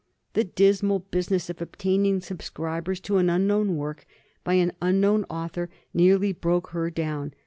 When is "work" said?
3.77-4.07